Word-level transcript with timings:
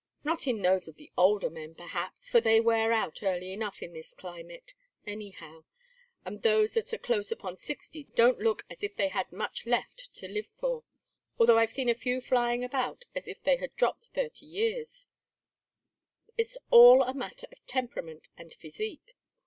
Not 0.23 0.47
in 0.47 0.63
those 0.63 0.87
of 0.87 0.95
the 0.95 1.11
older 1.15 1.47
men, 1.51 1.75
perhaps, 1.75 2.27
for 2.27 2.41
they 2.41 2.59
wear 2.59 2.91
out 2.91 3.21
early 3.21 3.53
enough 3.53 3.83
in 3.83 3.93
this 3.93 4.15
climate, 4.15 4.73
anyhow, 5.05 5.63
and 6.25 6.41
those 6.41 6.73
that 6.73 6.91
are 6.91 6.97
close 6.97 7.31
upon 7.31 7.55
sixty 7.55 8.05
don't 8.15 8.39
look 8.39 8.63
as 8.71 8.81
if 8.81 8.95
they 8.95 9.09
had 9.09 9.31
much 9.31 9.67
left 9.67 10.11
to 10.15 10.27
live 10.27 10.49
for 10.59 10.83
although 11.37 11.59
I've 11.59 11.69
seen 11.71 11.87
a 11.87 11.93
few 11.93 12.19
flying 12.19 12.63
about 12.63 13.05
as 13.13 13.27
if 13.27 13.43
they 13.43 13.57
had 13.57 13.75
dropped 13.75 14.05
thirty 14.05 14.47
years; 14.47 15.05
its 16.35 16.57
all 16.71 17.03
a 17.03 17.13
matter 17.13 17.45
of 17.51 17.63
temperament 17.67 18.27
and 18.35 18.51
physique. 18.55 19.13